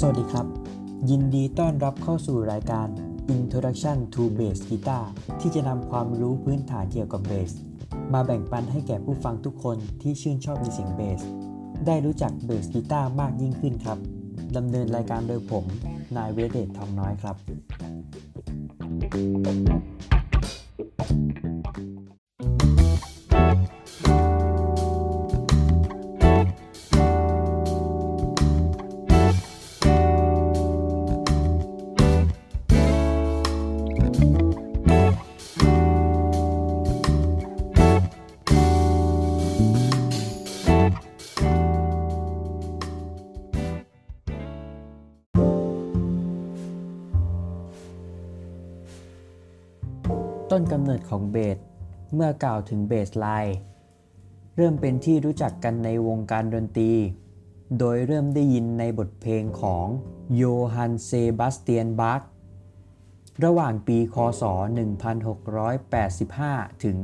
[0.00, 0.46] สวัสดีครับ
[1.10, 2.88] ยินดีต้อนรับเข้าสู่รายการ
[3.34, 5.04] Introduction to Bass Guitar
[5.40, 7.52] ที่จะนำความรู้พื้นฐานเกี่ยวกับเบส
[8.12, 11.20] มาแบ่งปันให้แก่ผู้ฟังทุกคนที่ชื่นชอบในเสียงเบส
[11.86, 13.98] ได้รู้จักเบสกีตาร์มากยิ่งขึ้นครับ
[14.56, 15.64] ดำเนินรายการโดยผม
[16.16, 17.36] นายเวเดตทองน้อยครับ
[50.56, 51.58] ต้นกำเนิดของเบส
[52.14, 53.56] เมื่อกล่าวถึง bass line
[54.56, 56.92] เริ่มเป็นที่รู้จักกันในวงการดนตรี
[57.78, 59.86] โดยเริ่มได้ยินในบทเพลงของ
[60.36, 60.42] โย
[60.74, 62.22] ฮันเซบาสเตียนบาคก
[63.44, 64.42] ระหว่างปี คศ
[66.02, 66.96] 1685 ถึง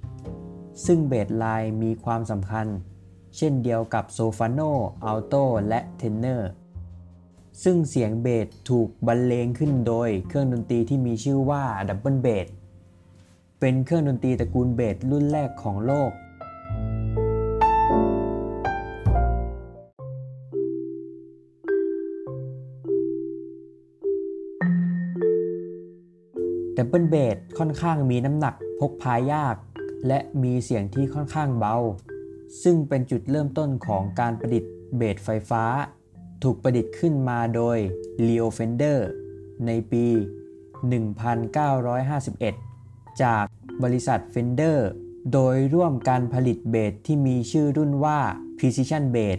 [0.00, 2.66] 1750 ซึ่ง bass line มีความสำคัญ
[3.36, 4.60] เช่นเดียวกับโซปราโน
[5.04, 5.34] อัลโต
[5.68, 6.50] และเทนเนอร์
[7.62, 12.46] ซึ่งเสียงเบสถูกบรรเลงขึ้นโดยเครื่องดนตรีที่มีชื่อว่าดับเบิลเบส
[13.60, 16.12] เป็นเครื่องดนตรีตระกูลเบสรุ่นแรกของโลก
[26.76, 29.56] ดับเบิลเบสค่อนข้างมีน้ำหนักพกพายาก
[30.08, 31.76] และมีเสียงที่ค่อนข้างเบา
[32.62, 35.64] ซึ่งเป็นจุดเริ่มต้นของการประดิษฐ์เบสไฟฟ้า
[36.42, 37.78] ถูกประดิษฐ์ขึ้นมาโดย
[38.26, 38.98] Leo Fender
[39.66, 40.06] ในปี
[41.24, 43.44] 1951 จาก
[43.82, 44.78] บริษัท Fender
[45.32, 48.20] โดยร่วมการผลิตเบสที่มีชื่อรุ่นว่า
[48.58, 49.38] Precision Bass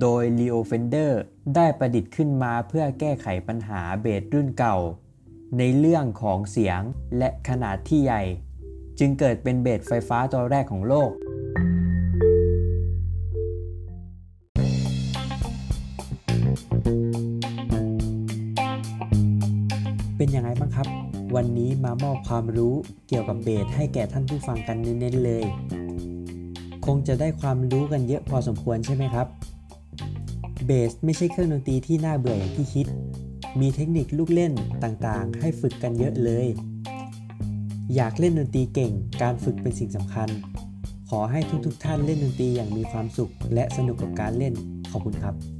[0.00, 1.12] โดย Leo Fender
[1.54, 4.76] ได้ประดิษฐ์ขึ้นมาเพื่อแก้ไขปัญหาเบสรุ่นเก่า
[5.58, 6.80] ในเรื่องของเสียง
[7.18, 8.22] และขนาดที่ใหญ่
[8.98, 11.10] จึงเกิดเป็นเบสไฟฟ้าตัวแรกของโลก
[20.26, 20.88] เป็นยังไงบ้างครับ
[21.36, 22.74] วันนี้มามอบความรู้
[23.08, 25.44] เกี่ยวกับเบสให้แก่ท่านผู้ฟังกันเน้นๆเลย
[26.86, 29.26] คงจะได้ความรู้กันเยอะพอสมควรใช่ไหมครับ
[30.66, 32.86] เบสไม่ใช่เครื่องดนตรีที่น่าเบื่ออย่างที่คิด
[33.60, 34.52] มีเทคนิคลูกเล่น
[34.84, 36.46] ต่างๆ ให้ฝึกกันเยอะเลย
[37.94, 40.28] อยากเล่นดนตรีเก่ง การฝึกเป็นสิ่งสำคัญ
[41.10, 44.54] ขอให้ทุกๆท่านเล่นดนตรีอย่างมีความสุข และสนุกกับการเล่น
[44.90, 45.55] ขอบคุณครับ